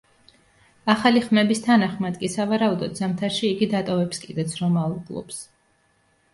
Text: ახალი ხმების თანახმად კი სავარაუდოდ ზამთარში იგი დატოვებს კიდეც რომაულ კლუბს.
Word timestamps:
ახალი 0.93 1.21
ხმების 1.25 1.61
თანახმად 1.65 2.17
კი 2.23 2.31
სავარაუდოდ 2.37 2.97
ზამთარში 3.03 3.47
იგი 3.53 3.71
დატოვებს 3.77 4.25
კიდეც 4.27 4.59
რომაულ 4.65 5.01
კლუბს. 5.11 5.43